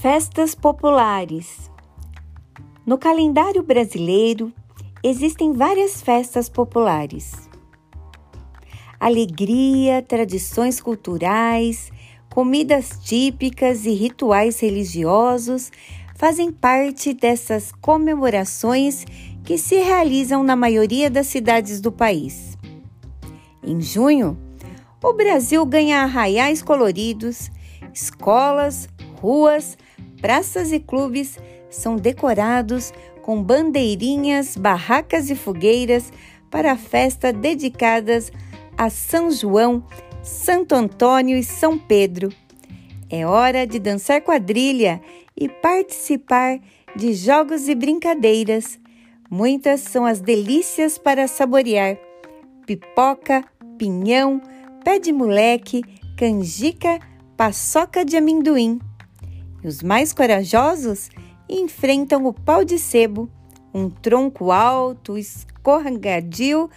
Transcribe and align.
Festas 0.00 0.54
populares. 0.54 1.70
No 2.86 2.96
calendário 2.96 3.62
brasileiro 3.62 4.50
existem 5.04 5.52
várias 5.52 6.00
festas 6.00 6.48
populares. 6.48 7.50
Alegria, 8.98 10.00
tradições 10.00 10.80
culturais, 10.80 11.92
comidas 12.30 12.98
típicas 13.04 13.84
e 13.84 13.90
rituais 13.90 14.58
religiosos 14.58 15.70
fazem 16.16 16.50
parte 16.50 17.12
dessas 17.12 17.70
comemorações 17.70 19.04
que 19.44 19.58
se 19.58 19.74
realizam 19.74 20.42
na 20.42 20.56
maioria 20.56 21.10
das 21.10 21.26
cidades 21.26 21.78
do 21.78 21.92
país. 21.92 22.56
Em 23.62 23.82
junho, 23.82 24.38
o 25.04 25.12
Brasil 25.12 25.62
ganha 25.66 26.00
arraiais 26.04 26.62
coloridos, 26.62 27.50
escolas, 27.92 28.88
ruas, 29.20 29.76
praças 30.20 30.72
e 30.72 30.80
clubes 30.80 31.38
são 31.68 31.96
decorados 31.96 32.92
com 33.22 33.42
bandeirinhas, 33.42 34.56
barracas 34.56 35.30
e 35.30 35.34
fogueiras 35.34 36.12
para 36.50 36.72
a 36.72 36.76
festa 36.76 37.32
dedicadas 37.32 38.32
a 38.76 38.90
São 38.90 39.30
João, 39.30 39.84
Santo 40.22 40.74
Antônio 40.74 41.36
e 41.36 41.44
São 41.44 41.78
Pedro. 41.78 42.30
É 43.08 43.26
hora 43.26 43.66
de 43.66 43.78
dançar 43.78 44.20
quadrilha 44.20 45.00
e 45.36 45.48
participar 45.48 46.58
de 46.94 47.12
jogos 47.14 47.68
e 47.68 47.74
brincadeiras. 47.74 48.78
Muitas 49.30 49.80
são 49.80 50.04
as 50.04 50.20
delícias 50.20 50.98
para 50.98 51.28
saborear: 51.28 51.96
pipoca, 52.66 53.44
pinhão, 53.78 54.40
pé 54.84 54.98
de 54.98 55.12
moleque, 55.12 55.82
canjica, 56.16 56.98
paçoca 57.36 58.04
de 58.04 58.16
amendoim. 58.16 58.80
E 59.62 59.68
os 59.68 59.82
mais 59.82 60.12
corajosos 60.12 61.10
enfrentam 61.48 62.26
o 62.26 62.32
pau 62.32 62.64
de 62.64 62.78
sebo, 62.78 63.28
um 63.74 63.90
tronco 63.90 64.50
alto, 64.50 65.18
escorregadio, 65.18 66.70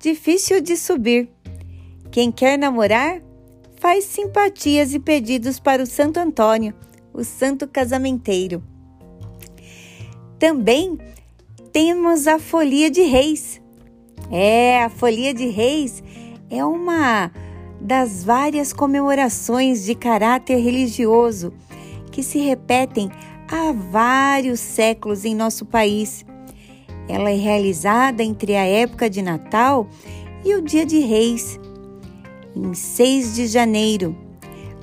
difícil 0.00 0.60
de 0.60 0.76
subir. 0.76 1.28
Quem 2.10 2.30
quer 2.30 2.58
namorar 2.58 3.20
faz 3.76 4.04
simpatias 4.04 4.94
e 4.94 4.98
pedidos 4.98 5.58
para 5.58 5.82
o 5.82 5.86
Santo 5.86 6.18
Antônio, 6.18 6.74
o 7.12 7.24
santo 7.24 7.66
casamenteiro. 7.66 8.62
Também 10.38 10.98
temos 11.72 12.26
a 12.26 12.38
Folia 12.38 12.90
de 12.90 13.02
Reis. 13.02 13.60
É, 14.30 14.82
a 14.82 14.88
Folia 14.88 15.32
de 15.34 15.46
Reis 15.46 16.02
é 16.50 16.64
uma 16.64 17.30
das 17.80 18.22
várias 18.22 18.72
comemorações 18.72 19.84
de 19.84 19.94
caráter 19.94 20.56
religioso 20.56 21.52
que 22.12 22.22
se 22.22 22.38
repetem 22.38 23.10
há 23.50 23.72
vários 23.72 24.60
séculos 24.60 25.24
em 25.24 25.34
nosso 25.34 25.64
país. 25.66 26.24
Ela 27.08 27.30
é 27.30 27.34
realizada 27.34 28.22
entre 28.22 28.54
a 28.54 28.64
época 28.64 29.10
de 29.10 29.20
Natal 29.20 29.88
e 30.44 30.54
o 30.54 30.62
Dia 30.62 30.86
de 30.86 31.00
Reis, 31.00 31.58
em 32.54 32.72
6 32.72 33.34
de 33.34 33.46
janeiro. 33.48 34.16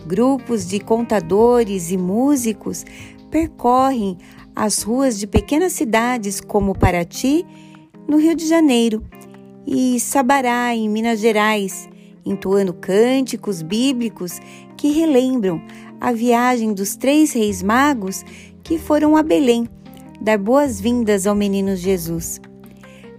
Grupos 0.06 0.68
de 0.68 0.80
contadores 0.80 1.92
e 1.92 1.98
músicos 1.98 2.84
percorrem 3.30 4.18
as 4.56 4.82
ruas 4.82 5.18
de 5.18 5.28
pequenas 5.28 5.74
cidades 5.74 6.42
como 6.42 6.78
Paraty, 6.78 7.46
no 8.08 8.18
Rio 8.18 8.36
de 8.36 8.48
Janeiro, 8.48 9.04
e 9.66 10.00
Sabará, 10.00 10.76
em 10.76 10.90
Minas 10.90 11.20
Gerais, 11.20 11.88
entoando 12.26 12.74
cânticos 12.74 13.62
bíblicos 13.62 14.40
que 14.76 14.92
relembram 14.92 15.62
a 16.00 16.12
viagem 16.12 16.74
dos 16.74 16.96
três 16.96 17.34
reis 17.34 17.62
magos 17.62 18.24
que 18.64 18.78
foram 18.78 19.18
a 19.18 19.24
Belém 19.24 19.68
dar 20.22 20.38
boas-vindas 20.38 21.26
ao 21.26 21.36
menino 21.36 21.76
Jesus. 21.76 22.42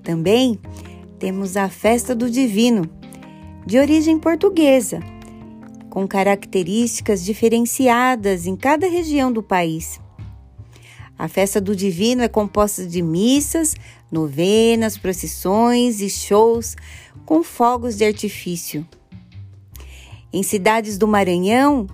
Também 0.03 0.59
temos 1.19 1.57
a 1.57 1.69
festa 1.69 2.15
do 2.15 2.31
Divino, 2.31 2.89
de 3.67 3.79
origem 3.79 4.19
portuguesa, 4.19 5.01
com 5.89 6.07
características 6.07 7.25
diferenciadas 7.25 8.47
em 8.47 8.57
cada 8.57 8.89
região 8.89 9.33
do 9.33 9.43
país. 9.43 10.01
A 11.19 11.29
festa 11.29 11.61
do 11.61 11.77
Divino 11.77 12.23
é 12.23 12.29
composta 12.29 12.87
de 12.87 13.03
missas, 13.03 13.75
novenas, 14.11 14.97
procissões 14.97 16.01
e 16.01 16.09
shows 16.09 16.77
com 17.27 17.43
fogos 17.43 17.97
de 17.97 18.05
artifício. 18.05 18.87
Em 20.33 20.43
cidades 20.43 20.97
do 20.97 21.07
Maranhão, 21.07 21.87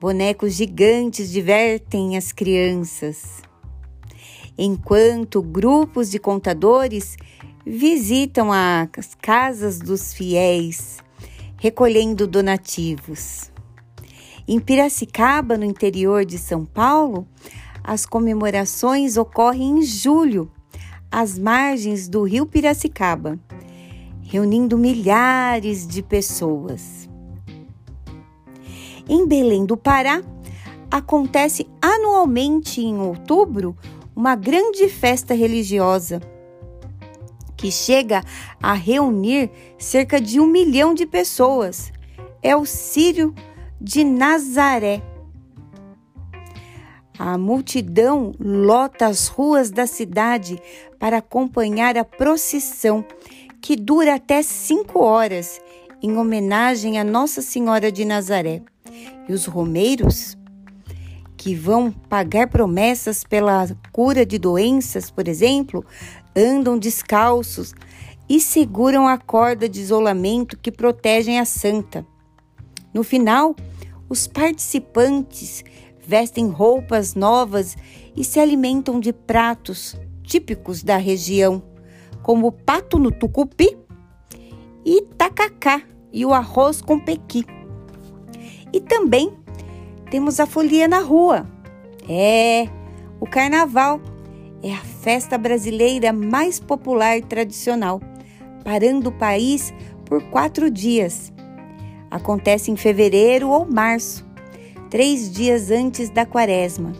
bonecos 0.00 0.54
gigantes 0.54 1.30
divertem 1.30 2.16
as 2.16 2.30
crianças, 2.30 3.42
enquanto 4.58 5.42
grupos 5.42 6.10
de 6.10 6.18
contadores 6.18 7.16
visitam 7.64 8.52
as 8.52 9.14
casas 9.20 9.78
dos 9.78 10.12
fiéis, 10.12 10.98
recolhendo 11.58 12.26
donativos. 12.26 13.50
Em 14.46 14.60
Piracicaba, 14.60 15.56
no 15.56 15.64
interior 15.64 16.24
de 16.24 16.38
São 16.38 16.64
Paulo, 16.64 17.26
as 17.82 18.06
comemorações 18.06 19.16
ocorrem 19.16 19.78
em 19.78 19.82
julho, 19.82 20.50
às 21.10 21.38
margens 21.38 22.08
do 22.08 22.22
rio 22.22 22.46
Piracicaba, 22.46 23.38
reunindo 24.22 24.76
milhares 24.76 25.86
de 25.86 26.02
pessoas. 26.02 26.95
Em 29.08 29.26
Belém 29.26 29.64
do 29.64 29.76
Pará, 29.76 30.22
acontece 30.90 31.68
anualmente 31.80 32.80
em 32.80 32.98
outubro 32.98 33.76
uma 34.14 34.34
grande 34.34 34.88
festa 34.88 35.34
religiosa 35.34 36.20
que 37.56 37.70
chega 37.70 38.22
a 38.62 38.74
reunir 38.74 39.50
cerca 39.78 40.20
de 40.20 40.38
um 40.38 40.46
milhão 40.46 40.94
de 40.94 41.06
pessoas. 41.06 41.92
É 42.42 42.54
o 42.54 42.66
Sírio 42.66 43.34
de 43.80 44.04
Nazaré. 44.04 45.02
A 47.18 47.38
multidão 47.38 48.32
lota 48.38 49.06
as 49.06 49.26
ruas 49.26 49.70
da 49.70 49.86
cidade 49.86 50.60
para 50.98 51.18
acompanhar 51.18 51.96
a 51.96 52.04
procissão, 52.04 53.04
que 53.60 53.74
dura 53.74 54.16
até 54.16 54.42
cinco 54.42 55.00
horas, 55.00 55.60
em 56.02 56.18
homenagem 56.18 56.98
a 56.98 57.04
Nossa 57.04 57.40
Senhora 57.40 57.90
de 57.90 58.04
Nazaré. 58.04 58.62
E 59.28 59.32
os 59.32 59.46
romeiros, 59.46 60.36
que 61.36 61.54
vão 61.54 61.90
pagar 61.90 62.48
promessas 62.48 63.24
pela 63.24 63.68
cura 63.92 64.24
de 64.24 64.38
doenças, 64.38 65.10
por 65.10 65.28
exemplo, 65.28 65.84
andam 66.34 66.78
descalços 66.78 67.74
e 68.28 68.40
seguram 68.40 69.06
a 69.06 69.16
corda 69.18 69.68
de 69.68 69.80
isolamento 69.80 70.58
que 70.58 70.72
protegem 70.72 71.38
a 71.38 71.44
santa. 71.44 72.06
No 72.92 73.02
final, 73.02 73.54
os 74.08 74.26
participantes 74.26 75.64
vestem 76.04 76.48
roupas 76.48 77.14
novas 77.14 77.76
e 78.16 78.24
se 78.24 78.40
alimentam 78.40 79.00
de 79.00 79.12
pratos 79.12 79.96
típicos 80.22 80.82
da 80.82 80.96
região, 80.96 81.62
como 82.22 82.48
o 82.48 82.52
pato 82.52 82.98
no 82.98 83.10
tucupi 83.10 83.76
e 84.84 85.02
tacacá 85.16 85.82
e 86.12 86.24
o 86.24 86.32
arroz 86.32 86.80
com 86.80 86.98
pequi. 86.98 87.55
E 88.72 88.80
também 88.80 89.32
temos 90.10 90.40
a 90.40 90.46
folia 90.46 90.86
na 90.86 91.00
rua. 91.00 91.46
É, 92.08 92.68
o 93.20 93.26
carnaval 93.26 94.00
é 94.62 94.72
a 94.72 94.80
festa 94.80 95.36
brasileira 95.36 96.12
mais 96.12 96.58
popular 96.58 97.18
e 97.18 97.22
tradicional, 97.22 98.00
parando 98.64 99.10
o 99.10 99.12
país 99.12 99.72
por 100.04 100.22
quatro 100.30 100.70
dias. 100.70 101.32
Acontece 102.10 102.70
em 102.70 102.76
fevereiro 102.76 103.48
ou 103.48 103.66
março, 103.70 104.24
três 104.90 105.30
dias 105.30 105.70
antes 105.70 106.08
da 106.10 106.24
quaresma, 106.24 106.92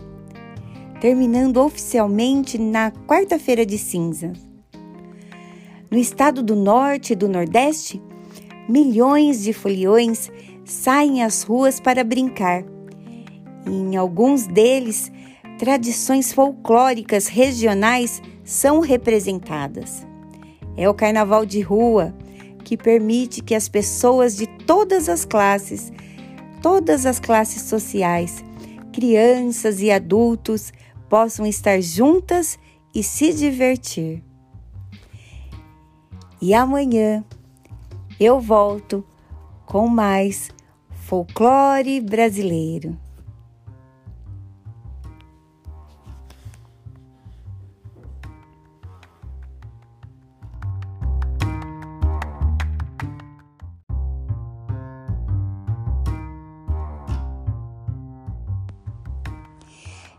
terminando 0.99 1.57
oficialmente 1.57 2.57
na 2.57 2.91
quarta-feira 2.91 3.65
de 3.65 3.77
cinzas. 3.77 4.37
No 5.89 5.97
estado 5.97 6.43
do 6.43 6.55
norte 6.55 7.13
e 7.13 7.15
do 7.15 7.29
nordeste, 7.29 8.01
milhões 8.67 9.41
de 9.41 9.53
foliões 9.53 10.29
saem 10.67 11.23
às 11.23 11.43
ruas 11.43 11.79
para 11.79 12.03
brincar. 12.03 12.63
em 13.65 13.97
alguns 13.97 14.47
deles, 14.47 15.11
tradições 15.57 16.31
folclóricas 16.31 17.27
regionais 17.27 18.21
são 18.43 18.79
representadas. 18.79 20.05
É 20.77 20.89
o 20.89 20.93
carnaval 20.93 21.45
de 21.45 21.59
rua 21.59 22.15
que 22.63 22.77
permite 22.77 23.41
que 23.41 23.55
as 23.55 23.67
pessoas 23.67 24.35
de 24.35 24.45
todas 24.45 25.09
as 25.09 25.25
classes, 25.25 25.91
todas 26.61 27.05
as 27.05 27.19
classes 27.19 27.63
sociais, 27.63 28.43
crianças 28.93 29.81
e 29.81 29.89
adultos 29.91 30.71
possam 31.09 31.45
estar 31.45 31.81
juntas 31.81 32.59
e 32.93 33.01
se 33.01 33.33
divertir. 33.33 34.23
E 36.41 36.53
amanhã 36.53 37.23
eu 38.19 38.39
volto 38.39 39.03
com 39.65 39.87
mais 39.87 40.49
Folclore 41.07 42.01
brasileiro. 42.01 42.99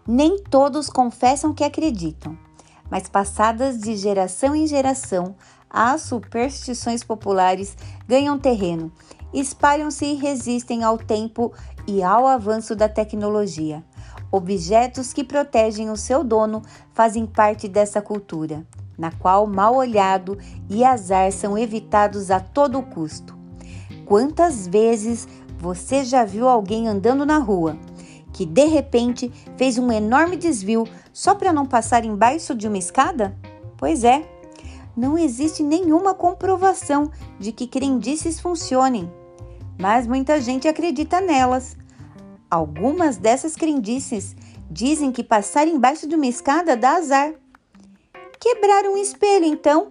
Nem 0.06 0.42
todos 0.42 0.88
confessam 0.88 1.52
que 1.52 1.62
acreditam, 1.62 2.34
mas 2.90 3.10
passadas 3.10 3.78
de 3.78 3.94
geração 3.94 4.56
em 4.56 4.66
geração, 4.66 5.36
as 5.68 6.00
superstições 6.00 7.04
populares 7.04 7.76
ganham 8.06 8.38
terreno 8.38 8.90
espalham-se 9.32 10.04
e 10.04 10.14
resistem 10.14 10.82
ao 10.82 10.98
tempo 10.98 11.52
e 11.86 12.02
ao 12.02 12.26
avanço 12.26 12.74
da 12.74 12.88
tecnologia. 12.88 13.84
Objetos 14.30 15.12
que 15.12 15.24
protegem 15.24 15.90
o 15.90 15.96
seu 15.96 16.22
dono 16.22 16.62
fazem 16.92 17.24
parte 17.24 17.66
dessa 17.66 18.02
cultura, 18.02 18.66
na 18.98 19.10
qual 19.10 19.46
mal 19.46 19.74
olhado 19.74 20.36
e 20.68 20.84
azar 20.84 21.32
são 21.32 21.56
evitados 21.56 22.30
a 22.30 22.38
todo 22.40 22.82
custo. 22.82 23.36
Quantas 24.04 24.66
vezes 24.66 25.26
você 25.58 26.04
já 26.04 26.24
viu 26.24 26.48
alguém 26.48 26.88
andando 26.88 27.24
na 27.24 27.38
rua 27.38 27.76
que 28.32 28.44
de 28.44 28.66
repente 28.66 29.32
fez 29.56 29.78
um 29.78 29.90
enorme 29.90 30.36
desvio 30.36 30.84
só 31.12 31.34
para 31.34 31.52
não 31.52 31.66
passar 31.66 32.04
embaixo 32.04 32.54
de 32.54 32.68
uma 32.68 32.78
escada? 32.78 33.34
Pois 33.76 34.04
é, 34.04 34.28
não 34.96 35.16
existe 35.16 35.62
nenhuma 35.62 36.14
comprovação 36.14 37.10
de 37.38 37.52
que 37.52 37.66
crendices 37.66 38.40
funcionem, 38.40 39.10
mas 39.78 40.06
muita 40.06 40.40
gente 40.40 40.66
acredita 40.66 41.20
nelas. 41.20 41.76
Algumas 42.50 43.16
dessas 43.16 43.54
crendices 43.54 44.34
dizem 44.70 45.12
que 45.12 45.22
passar 45.22 45.68
embaixo 45.68 46.08
de 46.08 46.14
uma 46.14 46.26
escada 46.26 46.76
dá 46.76 46.96
azar. 46.96 47.32
Quebrar 48.40 48.84
um 48.84 48.96
espelho, 48.96 49.44
então, 49.44 49.88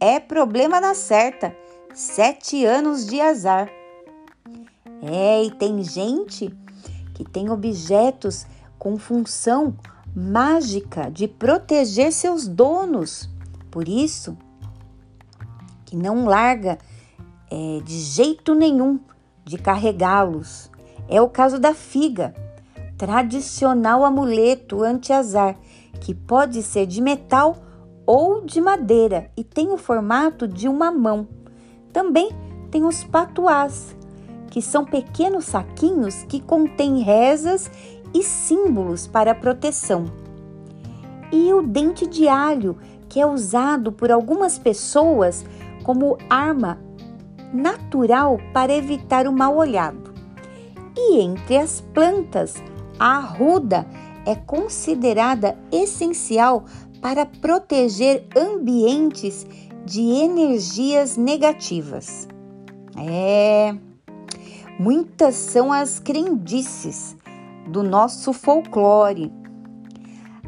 é 0.00 0.18
problema 0.18 0.80
na 0.80 0.94
certa 0.94 1.54
sete 1.94 2.64
anos 2.64 3.06
de 3.06 3.20
azar. 3.20 3.70
É, 5.02 5.44
e 5.44 5.50
tem 5.50 5.82
gente 5.82 6.54
que 7.14 7.24
tem 7.24 7.50
objetos 7.50 8.46
com 8.78 8.98
função 8.98 9.76
mágica 10.14 11.10
de 11.10 11.26
proteger 11.26 12.12
seus 12.12 12.46
donos. 12.46 13.28
Por 13.70 13.88
isso, 13.88 14.36
que 15.84 15.96
não 15.96 16.24
larga 16.26 16.78
é, 17.50 17.80
de 17.82 17.98
jeito 17.98 18.54
nenhum 18.54 19.00
de 19.46 19.56
carregá-los. 19.56 20.68
É 21.08 21.22
o 21.22 21.28
caso 21.28 21.58
da 21.60 21.72
figa, 21.72 22.34
tradicional 22.98 24.04
amuleto 24.04 24.82
anti-azar, 24.82 25.56
que 26.00 26.12
pode 26.12 26.62
ser 26.64 26.84
de 26.84 27.00
metal 27.00 27.56
ou 28.04 28.44
de 28.44 28.60
madeira 28.60 29.30
e 29.36 29.44
tem 29.44 29.70
o 29.70 29.76
formato 29.76 30.48
de 30.48 30.68
uma 30.68 30.90
mão. 30.90 31.28
Também 31.92 32.30
tem 32.72 32.84
os 32.84 33.04
patuás, 33.04 33.96
que 34.50 34.60
são 34.60 34.84
pequenos 34.84 35.44
saquinhos 35.44 36.24
que 36.24 36.40
contêm 36.40 36.98
rezas 37.00 37.70
e 38.12 38.24
símbolos 38.24 39.06
para 39.06 39.34
proteção. 39.34 40.06
E 41.30 41.52
o 41.54 41.62
dente 41.62 42.04
de 42.06 42.28
alho, 42.28 42.76
que 43.08 43.20
é 43.20 43.26
usado 43.26 43.92
por 43.92 44.10
algumas 44.10 44.58
pessoas 44.58 45.44
como 45.84 46.18
arma 46.28 46.84
natural 47.52 48.38
para 48.52 48.74
evitar 48.74 49.26
o 49.26 49.32
mal 49.32 49.56
olhado. 49.56 50.14
E 50.96 51.20
entre 51.20 51.58
as 51.58 51.80
plantas, 51.80 52.54
a 52.98 53.16
arruda 53.18 53.86
é 54.24 54.34
considerada 54.34 55.56
essencial 55.70 56.64
para 57.00 57.26
proteger 57.26 58.26
ambientes 58.36 59.46
de 59.84 60.00
energias 60.00 61.16
negativas. 61.16 62.26
É, 62.98 63.76
muitas 64.80 65.34
são 65.34 65.72
as 65.72 66.00
crendices 66.00 67.16
do 67.68 67.82
nosso 67.82 68.32
folclore. 68.32 69.32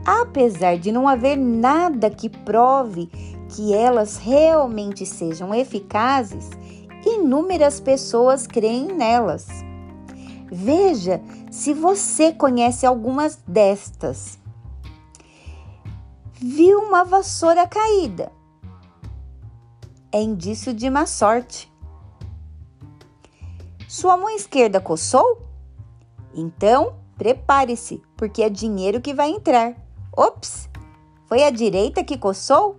Apesar 0.05 0.79
de 0.79 0.91
não 0.91 1.07
haver 1.07 1.37
nada 1.37 2.09
que 2.11 2.29
prove 2.29 3.07
que 3.51 3.75
elas 3.75 4.17
realmente 4.17 5.05
sejam 5.05 5.55
eficazes, 5.55 6.51
inúmeras 7.05 7.81
pessoas 7.81 8.47
creem 8.47 8.87
nelas. 8.87 9.47
Veja 10.51 11.21
se 11.51 11.75
você 11.75 12.33
conhece 12.33 12.87
algumas 12.87 13.37
destas. 13.47 14.39
Viu 16.35 16.81
uma 16.81 17.05
vassoura 17.05 17.67
caída 17.67 18.33
é 20.11 20.21
indício 20.23 20.73
de 20.73 20.89
má 20.89 21.07
sorte. 21.07 21.71
Sua 23.87 24.17
mão 24.17 24.31
esquerda 24.31 24.81
coçou? 24.81 25.43
Então, 26.35 26.95
prepare-se, 27.17 28.03
porque 28.17 28.43
é 28.43 28.49
dinheiro 28.49 29.01
que 29.01 29.15
vai 29.15 29.31
entrar. 29.31 29.75
Ops! 30.17 30.69
Foi 31.27 31.43
a 31.43 31.51
direita 31.51 32.03
que 32.03 32.17
coçou? 32.17 32.77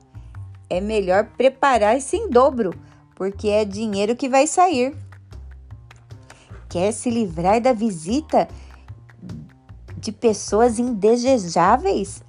É 0.70 0.82
melhor 0.82 1.26
preparar-se 1.38 2.16
em 2.16 2.30
dobro, 2.30 2.74
porque 3.20 3.50
é 3.50 3.66
dinheiro 3.66 4.16
que 4.16 4.30
vai 4.30 4.48
sair. 4.48 4.96
Quer 6.70 6.94
se 6.94 7.10
livrar 7.10 7.60
da 7.60 7.74
visita 7.74 8.48
de 9.98 10.10
pessoas 10.14 10.80
indesejáveis? 10.80 12.24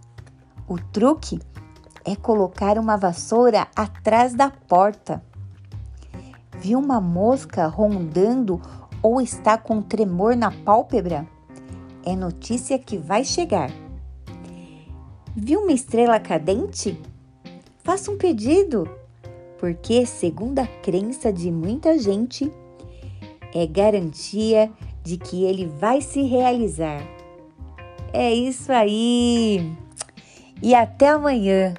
O 0.67 0.77
truque 0.77 1.41
é 2.05 2.17
colocar 2.17 2.77
uma 2.77 2.97
vassoura 2.97 3.69
atrás 3.77 4.35
da 4.35 4.51
porta. 4.51 5.23
Viu 6.59 6.81
uma 6.81 7.01
mosca 7.01 7.69
rondando 7.69 8.61
ou 9.01 9.21
está 9.21 9.57
com 9.57 9.81
tremor 9.81 10.35
na 10.35 10.51
pálpebra? 10.51 11.25
É 12.05 12.17
notícia 12.17 12.77
que 12.81 12.99
vai 12.99 13.25
chegar. 13.25 13.71
Viu 15.37 15.61
uma 15.61 15.73
estrela 15.73 16.19
cadente? 16.19 17.01
Faça 17.85 18.11
um 18.11 18.19
pedido, 18.19 18.91
porque, 19.61 20.07
segundo 20.07 20.59
a 20.59 20.67
crença 20.67 21.33
de 21.33 21.53
muita 21.53 21.99
gente, 21.99 22.51
é 23.55 23.67
garantia 23.67 24.73
de 25.05 25.19
que 25.19 25.45
ele 25.45 25.67
vai 25.67 26.01
se 26.01 26.23
realizar. 26.23 27.01
É 28.13 28.33
isso 28.33 28.73
aí! 28.73 29.71
E 30.63 30.75
até 30.75 31.11
amanhã! 31.11 31.75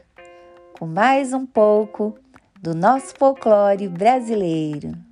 com 0.81 0.87
mais 0.87 1.31
um 1.31 1.45
pouco 1.45 2.15
do 2.59 2.73
nosso 2.73 3.13
folclore 3.15 3.87
brasileiro. 3.87 5.10